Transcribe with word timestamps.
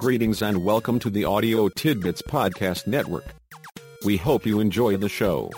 Greetings 0.00 0.40
and 0.40 0.64
welcome 0.64 0.98
to 1.00 1.10
the 1.10 1.26
Audio 1.26 1.68
Tidbits 1.68 2.22
Podcast 2.22 2.86
Network. 2.86 3.34
We 4.02 4.16
hope 4.16 4.46
you 4.46 4.58
enjoy 4.58 4.96
the 4.96 5.10
show. 5.10 5.50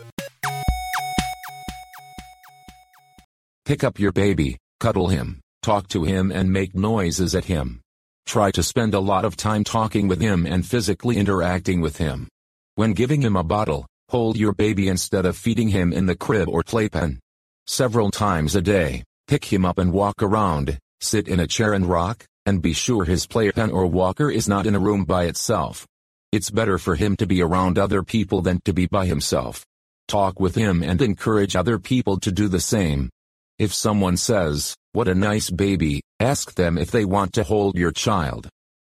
Pick 3.64 3.84
up 3.84 4.00
your 4.00 4.10
baby, 4.10 4.58
cuddle 4.80 5.06
him, 5.06 5.38
talk 5.62 5.86
to 5.90 6.02
him 6.02 6.32
and 6.32 6.52
make 6.52 6.74
noises 6.74 7.36
at 7.36 7.44
him. 7.44 7.82
Try 8.26 8.50
to 8.50 8.64
spend 8.64 8.94
a 8.94 8.98
lot 8.98 9.24
of 9.24 9.36
time 9.36 9.62
talking 9.62 10.08
with 10.08 10.20
him 10.20 10.44
and 10.44 10.66
physically 10.66 11.18
interacting 11.18 11.80
with 11.80 11.98
him. 11.98 12.26
When 12.74 12.94
giving 12.94 13.22
him 13.22 13.36
a 13.36 13.44
bottle, 13.44 13.86
hold 14.08 14.36
your 14.36 14.54
baby 14.54 14.88
instead 14.88 15.24
of 15.24 15.36
feeding 15.36 15.68
him 15.68 15.92
in 15.92 16.06
the 16.06 16.16
crib 16.16 16.48
or 16.48 16.64
playpen. 16.64 17.20
Several 17.68 18.10
times 18.10 18.56
a 18.56 18.60
day, 18.60 19.04
pick 19.28 19.44
him 19.44 19.64
up 19.64 19.78
and 19.78 19.92
walk 19.92 20.20
around, 20.20 20.80
sit 21.02 21.28
in 21.28 21.40
a 21.40 21.46
chair 21.46 21.72
and 21.72 21.86
rock, 21.86 22.24
and 22.46 22.62
be 22.62 22.72
sure 22.72 23.04
his 23.04 23.26
playpen 23.26 23.70
or 23.70 23.86
walker 23.86 24.30
is 24.30 24.48
not 24.48 24.66
in 24.66 24.74
a 24.74 24.80
room 24.80 25.04
by 25.04 25.24
itself. 25.24 25.86
It's 26.32 26.50
better 26.50 26.78
for 26.78 26.94
him 26.94 27.16
to 27.16 27.26
be 27.26 27.42
around 27.42 27.78
other 27.78 28.02
people 28.02 28.40
than 28.40 28.60
to 28.64 28.72
be 28.72 28.86
by 28.86 29.06
himself. 29.06 29.64
Talk 30.08 30.40
with 30.40 30.54
him 30.54 30.82
and 30.82 31.00
encourage 31.02 31.56
other 31.56 31.78
people 31.78 32.18
to 32.20 32.32
do 32.32 32.48
the 32.48 32.60
same. 32.60 33.10
If 33.58 33.74
someone 33.74 34.16
says, 34.16 34.74
what 34.92 35.08
a 35.08 35.14
nice 35.14 35.50
baby, 35.50 36.02
ask 36.20 36.54
them 36.54 36.78
if 36.78 36.90
they 36.90 37.04
want 37.04 37.32
to 37.34 37.44
hold 37.44 37.76
your 37.76 37.92
child. 37.92 38.48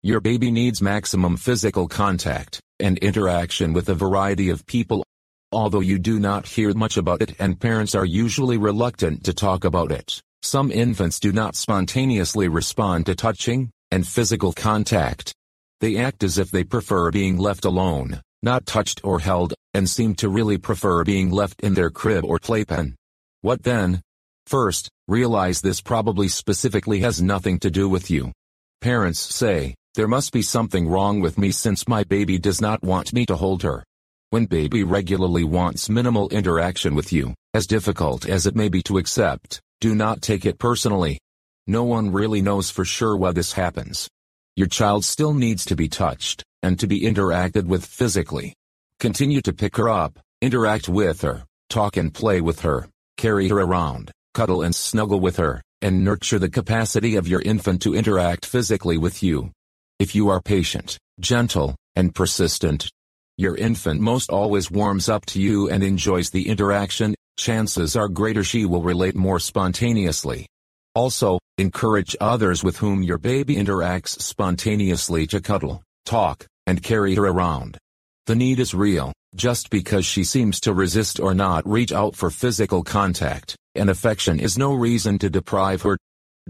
Your 0.04 0.20
baby 0.20 0.52
needs 0.52 0.82
maximum 0.82 1.38
physical 1.38 1.88
contact 1.88 2.60
and 2.80 2.98
interaction 3.00 3.74
with 3.74 3.90
a 3.90 3.96
variety 3.96 4.50
of 4.50 4.66
people. 4.66 5.04
Although 5.52 5.80
you 5.80 5.98
do 5.98 6.20
not 6.20 6.46
hear 6.46 6.74
much 6.74 6.98
about 6.98 7.22
it 7.22 7.36
and 7.40 7.60
parents 7.60 7.96
are 7.96 8.06
usually 8.06 8.58
reluctant 8.58 9.24
to 9.26 9.34
talk 9.34 9.64
about 9.64 9.92
it. 9.92 10.22
Some 10.48 10.72
infants 10.72 11.20
do 11.20 11.34
not 11.34 11.58
spontaneously 11.58 12.48
respond 12.48 13.08
to 13.08 13.16
touching 13.16 13.70
and 13.92 14.08
physical 14.08 14.54
contact. 14.54 15.34
They 15.82 15.98
act 15.98 16.24
as 16.24 16.38
if 16.38 16.52
they 16.52 16.64
prefer 16.64 17.12
being 17.12 17.38
left 17.38 17.66
alone, 17.66 18.22
not 18.42 18.66
touched 18.66 19.02
or 19.04 19.20
held, 19.20 19.54
and 19.74 19.90
seem 19.90 20.16
to 20.16 20.30
really 20.30 20.58
prefer 20.58 21.04
being 21.04 21.32
left 21.32 21.60
in 21.64 21.74
their 21.74 21.90
crib 21.90 22.24
or 22.24 22.40
playpen. 22.40 22.96
What 23.42 23.64
then? 23.64 24.02
First, 24.46 24.88
realize 25.10 25.60
this 25.60 25.82
probably 25.82 26.30
specifically 26.30 27.02
has 27.02 27.22
nothing 27.22 27.60
to 27.60 27.70
do 27.70 27.90
with 27.90 28.10
you. 28.10 28.32
Parents 28.80 29.20
say, 29.20 29.76
there 29.96 30.08
must 30.08 30.32
be 30.32 30.42
something 30.42 30.88
wrong 30.88 31.20
with 31.20 31.38
me 31.38 31.52
since 31.52 31.90
my 31.90 32.06
baby 32.06 32.40
does 32.40 32.62
not 32.62 32.82
want 32.82 33.12
me 33.12 33.26
to 33.26 33.36
hold 33.36 33.64
her. 33.64 33.84
When 34.30 34.46
baby 34.46 34.86
regularly 34.86 35.44
wants 35.44 35.90
minimal 35.90 36.30
interaction 36.30 36.96
with 36.96 37.12
you, 37.12 37.34
as 37.54 37.68
difficult 37.68 38.26
as 38.26 38.48
it 38.48 38.56
may 38.56 38.70
be 38.70 38.82
to 38.84 38.98
accept, 38.98 39.60
do 39.80 39.94
not 39.94 40.22
take 40.22 40.46
it 40.46 40.58
personally. 40.58 41.20
No 41.68 41.84
one 41.84 42.12
really 42.12 42.42
knows 42.42 42.70
for 42.70 42.86
sure 42.86 43.16
why 43.16 43.32
this 43.32 43.54
happens. 43.54 44.08
Your 44.56 44.68
child 44.68 45.06
still 45.06 45.34
needs 45.34 45.66
to 45.66 45.76
be 45.76 45.88
touched, 45.88 46.44
and 46.64 46.80
to 46.80 46.88
be 46.88 47.02
interacted 47.02 47.66
with 47.66 47.86
physically. 47.86 48.54
Continue 49.00 49.42
to 49.42 49.54
pick 49.54 49.78
her 49.78 49.90
up, 49.90 50.18
interact 50.42 50.90
with 50.90 51.22
her, 51.22 51.44
talk 51.70 51.98
and 51.98 52.14
play 52.14 52.42
with 52.42 52.62
her, 52.62 52.88
carry 53.18 53.50
her 53.50 53.60
around, 53.60 54.12
cuddle 54.34 54.64
and 54.64 54.74
snuggle 54.74 55.20
with 55.20 55.38
her, 55.38 55.62
and 55.82 56.04
nurture 56.04 56.40
the 56.40 56.50
capacity 56.50 57.16
of 57.16 57.28
your 57.28 57.42
infant 57.42 57.82
to 57.84 57.94
interact 57.94 58.46
physically 58.46 58.98
with 58.98 59.22
you. 59.22 59.52
If 60.00 60.16
you 60.16 60.30
are 60.30 60.42
patient, 60.42 60.98
gentle, 61.20 61.76
and 61.96 62.16
persistent, 62.16 62.90
your 63.38 63.56
infant 63.56 64.02
most 64.02 64.32
always 64.32 64.72
warms 64.72 65.10
up 65.10 65.26
to 65.28 65.42
you 65.42 65.70
and 65.70 65.84
enjoys 65.84 66.32
the 66.32 66.48
interaction, 66.50 67.14
chances 67.38 67.96
are 67.96 68.10
greater 68.10 68.44
she 68.44 68.66
will 68.66 68.82
relate 68.82 69.16
more 69.16 69.40
spontaneously. 69.40 70.48
Also, 70.96 71.40
encourage 71.58 72.16
others 72.20 72.64
with 72.64 72.78
whom 72.78 73.04
your 73.04 73.18
baby 73.18 73.56
interacts 73.56 74.20
spontaneously 74.20 75.28
to 75.28 75.40
cuddle, 75.40 75.84
talk, 76.06 76.46
and 76.66 76.84
carry 76.84 77.16
her 77.16 77.28
around. 77.28 77.78
The 78.26 78.36
need 78.36 78.60
is 78.60 78.74
real, 78.74 79.14
just 79.36 79.70
because 79.70 80.06
she 80.06 80.24
seems 80.24 80.60
to 80.62 80.74
resist 80.74 81.20
or 81.20 81.34
not 81.34 81.68
reach 81.68 81.92
out 81.92 82.16
for 82.16 82.30
physical 82.30 82.84
contact, 82.84 83.56
and 83.76 83.90
affection 83.90 84.40
is 84.40 84.58
no 84.58 84.74
reason 84.74 85.20
to 85.20 85.30
deprive 85.30 85.84
her. 85.84 85.98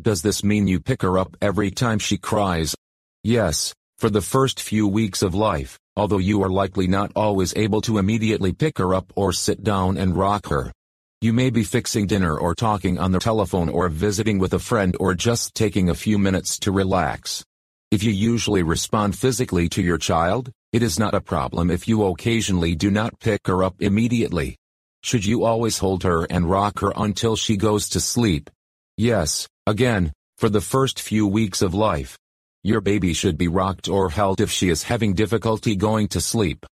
Does 0.01 0.21
this 0.21 0.43
mean 0.43 0.67
you 0.67 0.79
pick 0.79 1.01
her 1.01 1.17
up 1.17 1.35
every 1.41 1.69
time 1.71 1.99
she 1.99 2.17
cries? 2.17 2.75
Yes, 3.23 3.73
for 3.99 4.09
the 4.09 4.21
first 4.21 4.61
few 4.61 4.87
weeks 4.87 5.21
of 5.21 5.35
life, 5.35 5.77
although 5.95 6.19
you 6.19 6.43
are 6.43 6.49
likely 6.49 6.87
not 6.87 7.11
always 7.15 7.55
able 7.55 7.81
to 7.81 7.97
immediately 7.97 8.53
pick 8.53 8.77
her 8.77 8.93
up 8.93 9.11
or 9.15 9.33
sit 9.33 9.63
down 9.63 9.97
and 9.97 10.15
rock 10.15 10.47
her. 10.47 10.71
You 11.19 11.33
may 11.33 11.49
be 11.49 11.63
fixing 11.63 12.05
dinner 12.05 12.37
or 12.37 12.53
talking 12.53 12.99
on 12.99 13.11
the 13.11 13.17
telephone 13.17 13.69
or 13.69 13.89
visiting 13.89 14.37
with 14.37 14.53
a 14.53 14.59
friend 14.59 14.95
or 14.99 15.15
just 15.15 15.55
taking 15.55 15.89
a 15.89 15.95
few 15.95 16.19
minutes 16.19 16.59
to 16.59 16.71
relax. 16.71 17.43
If 17.89 18.03
you 18.03 18.11
usually 18.11 18.61
respond 18.61 19.17
physically 19.17 19.67
to 19.69 19.81
your 19.81 19.97
child, 19.97 20.51
it 20.71 20.83
is 20.83 20.99
not 20.99 21.15
a 21.15 21.21
problem 21.21 21.71
if 21.71 21.87
you 21.87 22.03
occasionally 22.03 22.75
do 22.75 22.91
not 22.91 23.19
pick 23.19 23.47
her 23.47 23.63
up 23.63 23.81
immediately. 23.81 24.57
Should 25.01 25.25
you 25.25 25.43
always 25.43 25.79
hold 25.79 26.03
her 26.03 26.25
and 26.25 26.47
rock 26.47 26.81
her 26.81 26.93
until 26.95 27.35
she 27.35 27.57
goes 27.57 27.89
to 27.89 27.99
sleep? 27.99 28.51
Yes, 28.95 29.47
again, 29.65 30.13
for 30.37 30.49
the 30.49 30.61
first 30.61 30.99
few 31.01 31.25
weeks 31.25 31.63
of 31.63 31.73
life. 31.73 32.15
Your 32.63 32.79
baby 32.79 33.13
should 33.13 33.39
be 33.39 33.47
rocked 33.47 33.89
or 33.89 34.11
held 34.11 34.39
if 34.39 34.51
she 34.51 34.69
is 34.69 34.83
having 34.83 35.15
difficulty 35.15 35.75
going 35.75 36.09
to 36.09 36.21
sleep. 36.21 36.63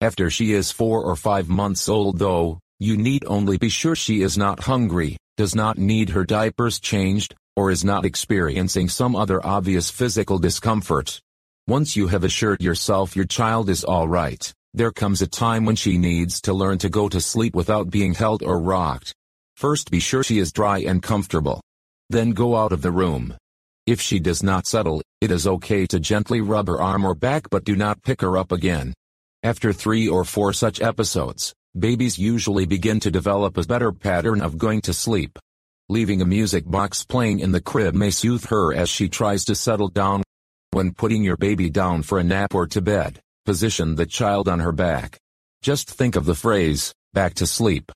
After 0.00 0.28
she 0.28 0.54
is 0.54 0.72
four 0.72 1.04
or 1.04 1.14
five 1.14 1.48
months 1.48 1.88
old 1.88 2.18
though, 2.18 2.58
you 2.82 2.96
need 2.96 3.24
only 3.28 3.56
be 3.58 3.68
sure 3.68 3.94
she 3.94 4.22
is 4.22 4.36
not 4.36 4.58
hungry, 4.58 5.16
does 5.36 5.54
not 5.54 5.78
need 5.78 6.10
her 6.10 6.24
diapers 6.24 6.80
changed, 6.80 7.32
or 7.54 7.70
is 7.70 7.84
not 7.84 8.04
experiencing 8.04 8.88
some 8.88 9.14
other 9.14 9.44
obvious 9.46 9.88
physical 9.88 10.36
discomfort. 10.36 11.20
Once 11.68 11.94
you 11.94 12.08
have 12.08 12.24
assured 12.24 12.60
yourself 12.60 13.14
your 13.14 13.24
child 13.24 13.68
is 13.68 13.84
alright, 13.84 14.52
there 14.74 14.90
comes 14.90 15.22
a 15.22 15.28
time 15.28 15.64
when 15.64 15.76
she 15.76 15.96
needs 15.96 16.40
to 16.40 16.52
learn 16.52 16.76
to 16.78 16.88
go 16.88 17.08
to 17.08 17.20
sleep 17.20 17.54
without 17.54 17.88
being 17.88 18.14
held 18.14 18.42
or 18.42 18.58
rocked. 18.58 19.14
First 19.56 19.92
be 19.92 20.00
sure 20.00 20.24
she 20.24 20.40
is 20.40 20.52
dry 20.52 20.78
and 20.80 21.00
comfortable. 21.00 21.60
Then 22.10 22.32
go 22.32 22.56
out 22.56 22.72
of 22.72 22.82
the 22.82 22.90
room. 22.90 23.36
If 23.86 24.00
she 24.00 24.18
does 24.18 24.42
not 24.42 24.66
settle, 24.66 25.02
it 25.20 25.30
is 25.30 25.46
okay 25.46 25.86
to 25.86 26.00
gently 26.00 26.40
rub 26.40 26.66
her 26.66 26.82
arm 26.82 27.04
or 27.04 27.14
back 27.14 27.48
but 27.48 27.62
do 27.62 27.76
not 27.76 28.02
pick 28.02 28.22
her 28.22 28.36
up 28.36 28.50
again. 28.50 28.92
After 29.44 29.72
three 29.72 30.08
or 30.08 30.24
four 30.24 30.52
such 30.52 30.80
episodes, 30.80 31.54
babies 31.78 32.18
usually 32.18 32.66
begin 32.66 33.00
to 33.00 33.10
develop 33.10 33.56
a 33.56 33.64
better 33.64 33.92
pattern 33.92 34.42
of 34.42 34.58
going 34.58 34.80
to 34.82 34.92
sleep. 34.92 35.38
Leaving 35.88 36.20
a 36.20 36.26
music 36.26 36.70
box 36.70 37.04
playing 37.04 37.40
in 37.40 37.52
the 37.52 37.60
crib 37.60 37.94
may 37.94 38.10
soothe 38.10 38.44
her 38.46 38.74
as 38.74 38.88
she 38.88 39.08
tries 39.08 39.44
to 39.44 39.54
settle 39.54 39.88
down. 39.88 40.22
When 40.70 40.92
putting 40.92 41.22
your 41.22 41.36
baby 41.36 41.70
down 41.70 42.02
for 42.02 42.18
a 42.18 42.24
nap 42.24 42.54
or 42.54 42.66
to 42.68 42.80
bed, 42.80 43.20
position 43.44 43.94
the 43.94 44.06
child 44.06 44.48
on 44.48 44.60
her 44.60 44.72
back. 44.72 45.18
Just 45.62 45.90
think 45.90 46.16
of 46.16 46.24
the 46.24 46.34
phrase, 46.34 46.92
back 47.12 47.34
to 47.34 47.46
sleep. 47.46 47.90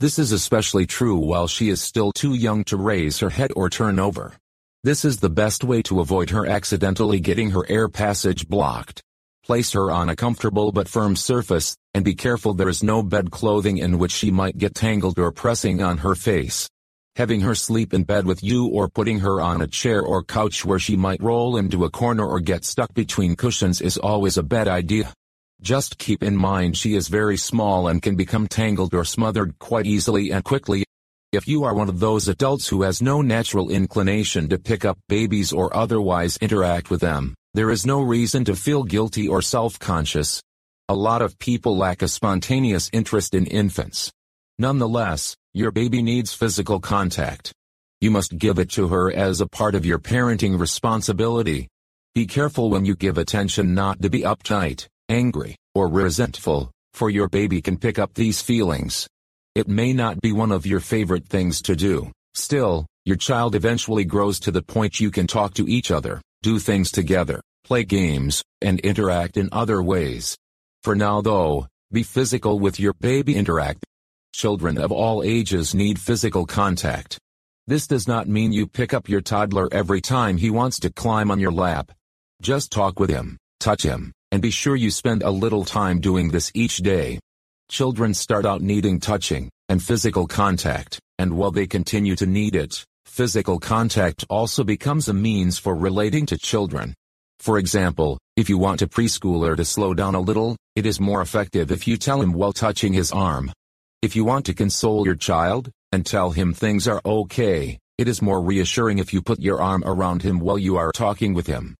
This 0.00 0.18
is 0.18 0.32
especially 0.32 0.86
true 0.86 1.18
while 1.18 1.46
she 1.46 1.68
is 1.68 1.80
still 1.80 2.12
too 2.12 2.34
young 2.34 2.64
to 2.64 2.76
raise 2.76 3.18
her 3.18 3.30
head 3.30 3.50
or 3.54 3.68
turn 3.68 3.98
over. 3.98 4.34
This 4.82 5.04
is 5.04 5.18
the 5.18 5.28
best 5.28 5.62
way 5.62 5.82
to 5.82 6.00
avoid 6.00 6.30
her 6.30 6.46
accidentally 6.46 7.20
getting 7.20 7.50
her 7.50 7.68
air 7.68 7.88
passage 7.88 8.48
blocked. 8.48 9.02
Place 9.50 9.72
her 9.72 9.90
on 9.90 10.08
a 10.08 10.14
comfortable 10.14 10.70
but 10.70 10.86
firm 10.86 11.16
surface, 11.16 11.76
and 11.92 12.04
be 12.04 12.14
careful 12.14 12.54
there 12.54 12.68
is 12.68 12.84
no 12.84 13.02
bed 13.02 13.32
clothing 13.32 13.78
in 13.78 13.98
which 13.98 14.12
she 14.12 14.30
might 14.30 14.56
get 14.56 14.76
tangled 14.76 15.18
or 15.18 15.32
pressing 15.32 15.82
on 15.82 15.98
her 15.98 16.14
face. 16.14 16.68
Having 17.16 17.40
her 17.40 17.56
sleep 17.56 17.92
in 17.92 18.04
bed 18.04 18.26
with 18.26 18.44
you 18.44 18.68
or 18.68 18.88
putting 18.88 19.18
her 19.18 19.40
on 19.40 19.60
a 19.60 19.66
chair 19.66 20.02
or 20.02 20.22
couch 20.22 20.64
where 20.64 20.78
she 20.78 20.94
might 20.96 21.20
roll 21.20 21.56
into 21.56 21.84
a 21.84 21.90
corner 21.90 22.24
or 22.24 22.38
get 22.38 22.64
stuck 22.64 22.94
between 22.94 23.34
cushions 23.34 23.80
is 23.80 23.98
always 23.98 24.36
a 24.38 24.44
bad 24.44 24.68
idea. 24.68 25.12
Just 25.60 25.98
keep 25.98 26.22
in 26.22 26.36
mind 26.36 26.76
she 26.76 26.94
is 26.94 27.08
very 27.08 27.36
small 27.36 27.88
and 27.88 28.00
can 28.00 28.14
become 28.14 28.46
tangled 28.46 28.94
or 28.94 29.04
smothered 29.04 29.58
quite 29.58 29.84
easily 29.84 30.30
and 30.30 30.44
quickly. 30.44 30.84
If 31.32 31.48
you 31.48 31.64
are 31.64 31.74
one 31.74 31.88
of 31.88 31.98
those 31.98 32.28
adults 32.28 32.68
who 32.68 32.82
has 32.82 33.02
no 33.02 33.20
natural 33.20 33.68
inclination 33.68 34.48
to 34.50 34.60
pick 34.60 34.84
up 34.84 35.00
babies 35.08 35.52
or 35.52 35.76
otherwise 35.76 36.36
interact 36.40 36.88
with 36.88 37.00
them, 37.00 37.34
there 37.52 37.70
is 37.70 37.84
no 37.84 38.00
reason 38.00 38.44
to 38.44 38.54
feel 38.54 38.84
guilty 38.84 39.26
or 39.26 39.42
self-conscious. 39.42 40.40
A 40.88 40.94
lot 40.94 41.20
of 41.20 41.36
people 41.40 41.76
lack 41.76 42.00
a 42.00 42.06
spontaneous 42.06 42.88
interest 42.92 43.34
in 43.34 43.44
infants. 43.46 44.12
Nonetheless, 44.60 45.34
your 45.52 45.72
baby 45.72 46.00
needs 46.00 46.32
physical 46.32 46.78
contact. 46.78 47.52
You 48.00 48.12
must 48.12 48.38
give 48.38 48.60
it 48.60 48.70
to 48.72 48.86
her 48.86 49.12
as 49.12 49.40
a 49.40 49.48
part 49.48 49.74
of 49.74 49.84
your 49.84 49.98
parenting 49.98 50.60
responsibility. 50.60 51.66
Be 52.14 52.24
careful 52.24 52.70
when 52.70 52.84
you 52.84 52.94
give 52.94 53.18
attention 53.18 53.74
not 53.74 54.00
to 54.02 54.10
be 54.10 54.20
uptight, 54.20 54.86
angry, 55.08 55.56
or 55.74 55.88
resentful, 55.88 56.70
for 56.94 57.10
your 57.10 57.28
baby 57.28 57.60
can 57.60 57.78
pick 57.78 57.98
up 57.98 58.14
these 58.14 58.40
feelings. 58.40 59.08
It 59.56 59.66
may 59.66 59.92
not 59.92 60.20
be 60.20 60.30
one 60.30 60.52
of 60.52 60.66
your 60.66 60.80
favorite 60.80 61.26
things 61.26 61.60
to 61.62 61.74
do. 61.74 62.12
Still, 62.34 62.86
your 63.04 63.16
child 63.16 63.56
eventually 63.56 64.04
grows 64.04 64.38
to 64.40 64.52
the 64.52 64.62
point 64.62 65.00
you 65.00 65.10
can 65.10 65.26
talk 65.26 65.54
to 65.54 65.68
each 65.68 65.90
other 65.90 66.20
do 66.42 66.58
things 66.58 66.90
together, 66.90 67.42
play 67.64 67.84
games, 67.84 68.42
and 68.62 68.80
interact 68.80 69.36
in 69.36 69.48
other 69.52 69.82
ways. 69.82 70.36
For 70.82 70.94
now 70.94 71.20
though, 71.20 71.66
be 71.92 72.02
physical 72.02 72.58
with 72.58 72.80
your 72.80 72.94
baby 72.94 73.36
interact. 73.36 73.84
Children 74.32 74.78
of 74.78 74.92
all 74.92 75.22
ages 75.22 75.74
need 75.74 75.98
physical 75.98 76.46
contact. 76.46 77.18
This 77.66 77.86
does 77.86 78.08
not 78.08 78.28
mean 78.28 78.52
you 78.52 78.66
pick 78.66 78.94
up 78.94 79.08
your 79.08 79.20
toddler 79.20 79.68
every 79.70 80.00
time 80.00 80.36
he 80.36 80.50
wants 80.50 80.80
to 80.80 80.92
climb 80.92 81.30
on 81.30 81.40
your 81.40 81.52
lap. 81.52 81.92
Just 82.40 82.70
talk 82.72 82.98
with 82.98 83.10
him, 83.10 83.36
touch 83.58 83.82
him, 83.82 84.12
and 84.32 84.40
be 84.40 84.50
sure 84.50 84.76
you 84.76 84.90
spend 84.90 85.22
a 85.22 85.30
little 85.30 85.64
time 85.64 86.00
doing 86.00 86.30
this 86.30 86.50
each 86.54 86.78
day. 86.78 87.20
Children 87.68 88.14
start 88.14 88.46
out 88.46 88.62
needing 88.62 88.98
touching 88.98 89.50
and 89.68 89.82
physical 89.82 90.26
contact, 90.26 90.98
and 91.18 91.36
while 91.36 91.50
they 91.50 91.66
continue 91.66 92.16
to 92.16 92.26
need 92.26 92.56
it, 92.56 92.84
physical 93.10 93.58
contact 93.58 94.24
also 94.30 94.62
becomes 94.62 95.08
a 95.08 95.12
means 95.12 95.58
for 95.58 95.74
relating 95.74 96.26
to 96.26 96.38
children. 96.38 96.94
For 97.40 97.58
example, 97.58 98.18
if 98.36 98.48
you 98.48 98.56
want 98.56 98.82
a 98.82 98.86
preschooler 98.86 99.56
to 99.56 99.64
slow 99.64 99.94
down 99.94 100.14
a 100.14 100.20
little, 100.20 100.56
it 100.76 100.86
is 100.86 101.00
more 101.00 101.20
effective 101.20 101.72
if 101.72 101.88
you 101.88 101.96
tell 101.96 102.22
him 102.22 102.32
while 102.32 102.52
touching 102.52 102.92
his 102.92 103.10
arm. 103.10 103.52
If 104.00 104.14
you 104.14 104.24
want 104.24 104.46
to 104.46 104.54
console 104.54 105.04
your 105.04 105.16
child, 105.16 105.70
and 105.90 106.06
tell 106.06 106.30
him 106.30 106.54
things 106.54 106.86
are 106.86 107.00
okay, 107.04 107.78
it 107.98 108.06
is 108.06 108.22
more 108.22 108.40
reassuring 108.40 108.98
if 108.98 109.12
you 109.12 109.20
put 109.20 109.40
your 109.40 109.60
arm 109.60 109.82
around 109.84 110.22
him 110.22 110.38
while 110.38 110.58
you 110.58 110.76
are 110.76 110.92
talking 110.92 111.34
with 111.34 111.48
him. 111.48 111.74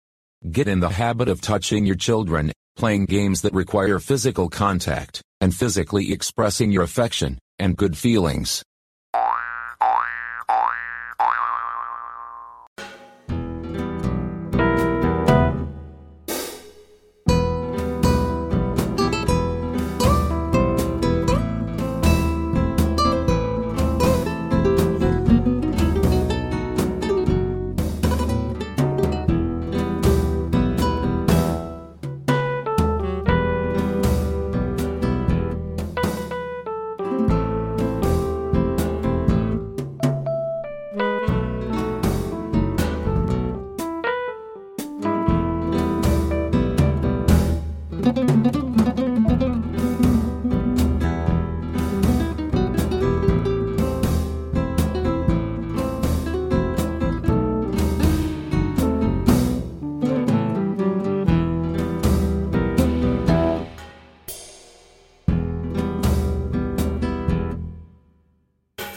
Get 0.51 0.67
in 0.67 0.81
the 0.81 0.89
habit 0.89 1.29
of 1.29 1.41
touching 1.41 1.87
your 1.87 1.97
children, 1.97 2.51
playing 2.77 3.05
games 3.05 3.43
that 3.43 3.55
require 3.55 4.01
physical 4.01 4.49
contact, 4.49 5.23
and 5.41 5.55
physically 5.55 6.13
expressing 6.13 6.73
your 6.73 6.83
affection 6.83 7.39
and 7.61 7.77
good 7.77 7.97
feelings. 7.97 8.65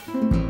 Music 0.07 0.42